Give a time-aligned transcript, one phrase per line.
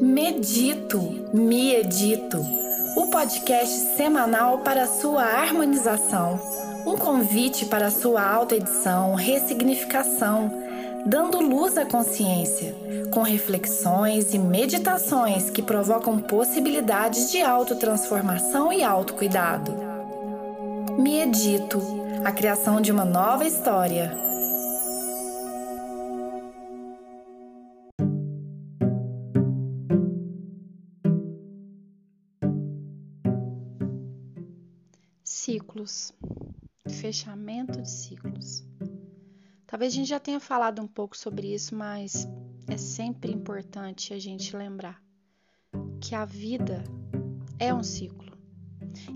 [0.00, 0.98] Medito,
[1.34, 2.42] me edito,
[2.96, 6.40] o podcast semanal para sua harmonização,
[6.86, 10.50] um convite para sua autoedição, ressignificação,
[11.04, 12.74] dando luz à consciência,
[13.10, 19.74] com reflexões e meditações que provocam possibilidades de autotransformação e autocuidado.
[20.98, 21.78] Me edito,
[22.24, 24.29] a criação de uma nova história.
[35.42, 36.12] Ciclos.
[36.86, 38.62] Fechamento de ciclos.
[39.66, 42.28] Talvez a gente já tenha falado um pouco sobre isso, mas
[42.68, 45.02] é sempre importante a gente lembrar
[45.98, 46.84] que a vida
[47.58, 48.36] é um ciclo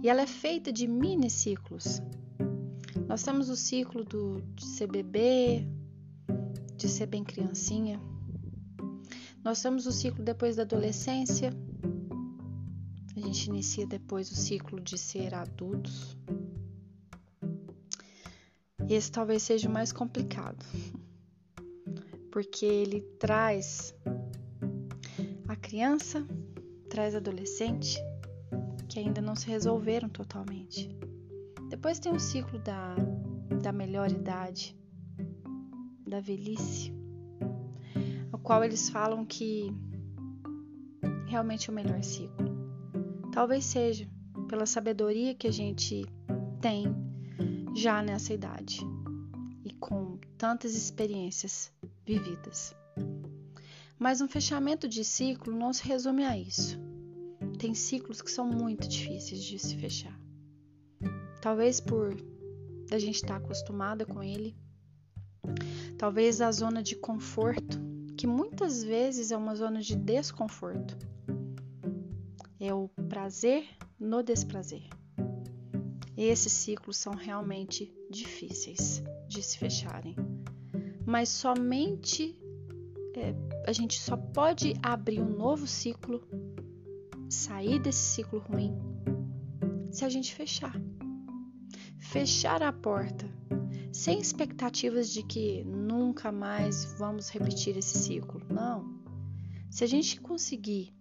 [0.00, 2.00] e ela é feita de mini ciclos.
[3.08, 5.66] Nós temos o ciclo do, de ser bebê,
[6.76, 8.00] de ser bem criancinha.
[9.42, 11.52] Nós temos o ciclo depois da adolescência,
[13.32, 16.14] gente inicia depois o ciclo de ser adultos.
[18.86, 20.62] Esse talvez seja o mais complicado,
[22.30, 23.94] porque ele traz
[25.48, 26.26] a criança,
[26.90, 27.98] traz adolescente
[28.86, 30.94] que ainda não se resolveram totalmente.
[31.70, 32.94] Depois tem o ciclo da,
[33.62, 34.76] da melhor idade,
[36.06, 36.92] da velhice,
[38.30, 39.74] o qual eles falam que
[41.26, 42.51] realmente é o melhor ciclo.
[43.32, 44.06] Talvez seja
[44.46, 46.04] pela sabedoria que a gente
[46.60, 46.84] tem
[47.74, 48.80] já nessa idade
[49.64, 51.72] e com tantas experiências
[52.04, 52.76] vividas.
[53.98, 56.78] Mas um fechamento de ciclo não se resume a isso.
[57.58, 60.20] Tem ciclos que são muito difíceis de se fechar.
[61.40, 62.14] Talvez por
[62.90, 64.54] a gente estar tá acostumada com ele.
[65.96, 67.80] Talvez a zona de conforto,
[68.14, 70.98] que muitas vezes é uma zona de desconforto
[72.64, 73.64] é o prazer
[73.98, 74.88] no desprazer.
[76.16, 80.14] Esses ciclos são realmente difíceis de se fecharem,
[81.04, 82.38] mas somente
[83.16, 83.34] é,
[83.66, 86.22] a gente só pode abrir um novo ciclo,
[87.28, 88.78] sair desse ciclo ruim,
[89.90, 90.80] se a gente fechar.
[91.98, 93.28] Fechar a porta,
[93.92, 98.40] sem expectativas de que nunca mais vamos repetir esse ciclo.
[98.48, 99.02] Não.
[99.68, 100.94] Se a gente conseguir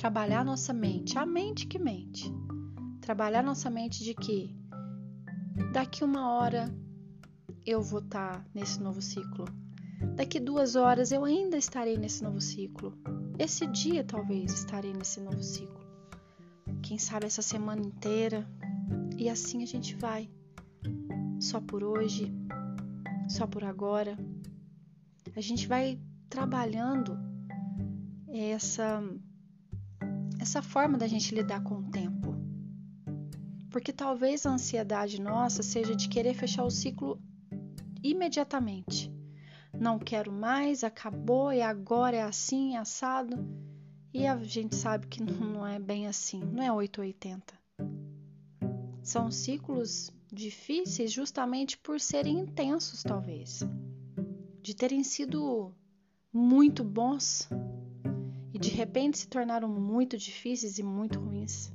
[0.00, 2.32] trabalhar nossa mente, a mente que mente.
[3.02, 4.56] Trabalhar nossa mente de que
[5.74, 6.74] daqui uma hora
[7.66, 9.44] eu vou estar nesse novo ciclo.
[10.16, 12.96] Daqui duas horas eu ainda estarei nesse novo ciclo.
[13.38, 15.84] Esse dia talvez estarei nesse novo ciclo.
[16.82, 18.48] Quem sabe essa semana inteira.
[19.18, 20.30] E assim a gente vai.
[21.38, 22.32] Só por hoje,
[23.28, 24.16] só por agora.
[25.36, 26.00] A gente vai
[26.30, 27.18] trabalhando
[28.32, 29.02] essa
[30.40, 32.34] essa forma da gente lidar com o tempo.
[33.68, 37.20] Porque talvez a ansiedade nossa seja de querer fechar o ciclo
[38.02, 39.12] imediatamente.
[39.78, 43.36] Não quero mais, acabou e agora é assim, assado.
[44.12, 47.54] E a gente sabe que não é bem assim, não é 880.
[49.02, 53.60] São ciclos difíceis justamente por serem intensos, talvez.
[54.62, 55.74] De terem sido
[56.32, 57.48] muito bons
[58.60, 61.72] de repente se tornaram muito difíceis e muito ruins.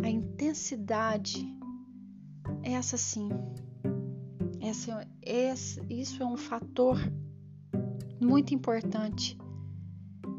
[0.00, 1.44] A intensidade,
[2.62, 3.28] essa sim,
[4.60, 6.96] essa, essa, isso é um fator
[8.20, 9.36] muito importante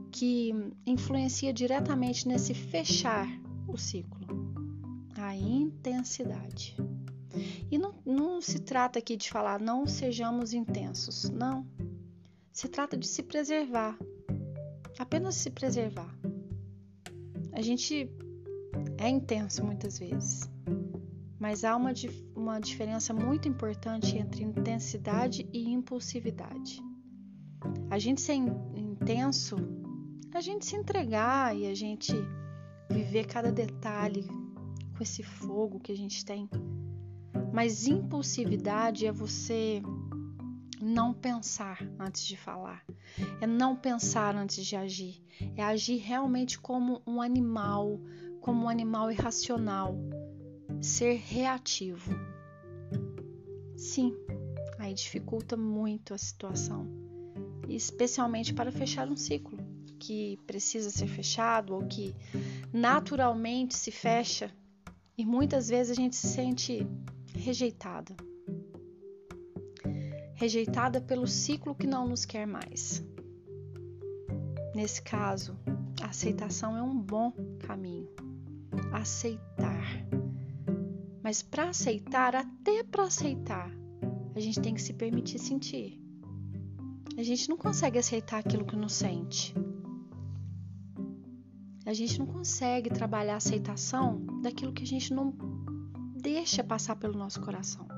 [0.09, 0.53] que
[0.85, 3.27] influencia diretamente nesse fechar
[3.67, 4.21] o ciclo.
[5.17, 6.77] A intensidade.
[7.69, 11.66] E não, não se trata aqui de falar não sejamos intensos, não.
[12.51, 13.97] Se trata de se preservar,
[15.01, 16.16] apenas se preservar.
[17.51, 18.07] A gente
[19.00, 20.47] é intenso muitas vezes,
[21.39, 21.91] mas há uma,
[22.35, 26.79] uma diferença muito importante entre intensidade e impulsividade.
[27.89, 29.56] A gente ser intenso,
[30.36, 32.13] a gente se entregar e a gente
[32.89, 34.24] viver cada detalhe
[34.95, 36.48] com esse fogo que a gente tem.
[37.51, 39.81] Mas impulsividade é você
[40.83, 42.83] não pensar antes de falar,
[43.39, 45.24] é não pensar antes de agir,
[45.56, 48.00] é agir realmente como um animal,
[48.39, 49.95] como um animal irracional,
[50.81, 52.12] ser reativo.
[53.75, 54.13] Sim,
[54.80, 56.88] aí dificulta muito a situação,
[57.69, 59.57] especialmente para fechar um ciclo
[60.00, 62.16] que precisa ser fechado ou que
[62.74, 64.51] naturalmente se fecha.
[65.18, 66.88] E muitas vezes a gente se sente
[67.36, 68.16] rejeitada
[70.41, 73.05] rejeitada pelo ciclo que não nos quer mais.
[74.73, 75.55] nesse caso,
[76.01, 78.09] a aceitação é um bom caminho.
[78.91, 79.85] Aceitar.
[81.21, 83.69] Mas para aceitar, até para aceitar,
[84.33, 86.01] a gente tem que se permitir sentir.
[87.15, 89.53] A gente não consegue aceitar aquilo que não sente.
[91.85, 95.35] A gente não consegue trabalhar a aceitação daquilo que a gente não
[96.19, 97.90] deixa passar pelo nosso coração.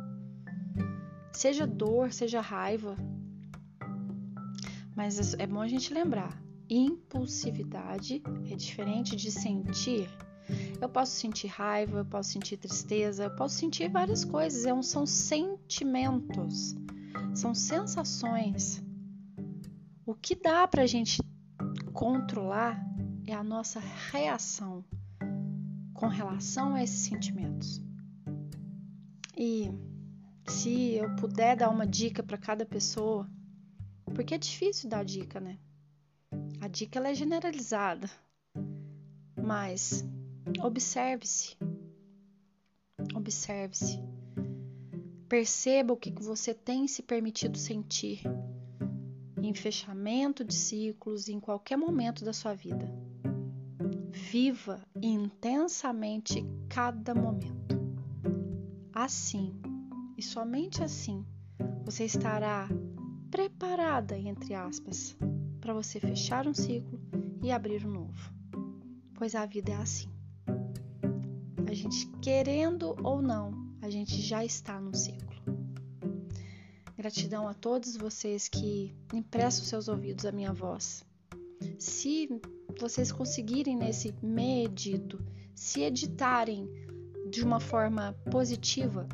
[1.33, 2.95] Seja dor, seja raiva.
[4.95, 10.09] Mas é bom a gente lembrar: impulsividade é diferente de sentir.
[10.80, 14.65] Eu posso sentir raiva, eu posso sentir tristeza, eu posso sentir várias coisas.
[14.65, 16.75] É são sentimentos,
[17.33, 18.83] são sensações.
[20.06, 21.24] O que dá para a gente
[21.94, 22.79] controlar
[23.25, 23.79] é a nossa
[24.12, 24.83] reação
[25.94, 27.81] com relação a esses sentimentos.
[29.38, 29.71] E
[30.47, 33.29] se eu puder dar uma dica para cada pessoa,
[34.13, 35.57] porque é difícil dar dica, né?
[36.59, 38.09] A dica ela é generalizada,
[39.41, 40.05] mas
[40.61, 41.57] observe-se.
[43.15, 43.99] Observe-se.
[45.27, 48.21] Perceba o que você tem se permitido sentir
[49.41, 52.89] em fechamento de ciclos em qualquer momento da sua vida.
[54.11, 57.75] Viva intensamente cada momento.
[58.93, 59.53] Assim,
[60.18, 61.25] e somente assim,
[61.86, 62.69] você estará
[63.30, 65.18] preparada, entre aspas,
[65.60, 67.00] para você fechar um ciclo
[67.42, 68.33] e abrir um novo.
[69.15, 70.10] Pois a vida é assim.
[71.68, 73.51] A gente querendo ou não,
[73.81, 75.33] a gente já está no ciclo.
[76.95, 81.04] Gratidão a todos vocês que emprestam seus ouvidos à minha voz.
[81.77, 82.30] Se
[82.80, 85.19] vocês conseguirem nesse medito,
[85.56, 86.69] se editarem
[87.30, 89.07] de uma forma positiva,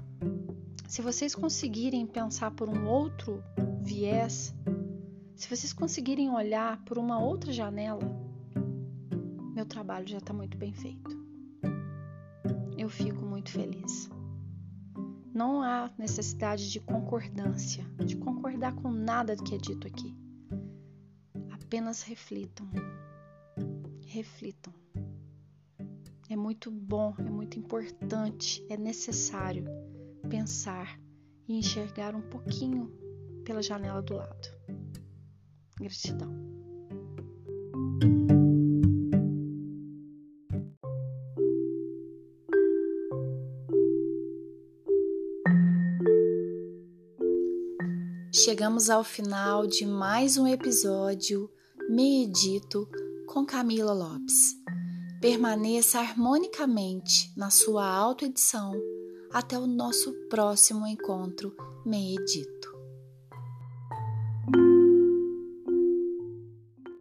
[0.90, 3.44] se vocês conseguirem pensar por um outro
[3.80, 4.56] viés,
[5.36, 8.02] se vocês conseguirem olhar por uma outra janela,
[9.54, 11.16] meu trabalho já está muito bem feito.
[12.76, 14.10] Eu fico muito feliz.
[15.32, 20.18] Não há necessidade de concordância, de concordar com nada do que é dito aqui.
[21.52, 22.68] Apenas reflitam.
[24.08, 24.74] Reflitam.
[26.28, 29.66] É muito bom, é muito importante, é necessário
[30.30, 31.00] pensar
[31.48, 32.92] e enxergar um pouquinho
[33.44, 34.48] pela janela do lado.
[35.80, 36.30] Gratidão.
[48.32, 51.50] Chegamos ao final de mais um episódio
[51.90, 52.88] Medito
[53.28, 54.56] com Camila Lopes.
[55.20, 58.72] Permaneça harmonicamente na sua autoedição
[59.32, 61.56] até o nosso próximo encontro
[61.86, 62.79] Medito.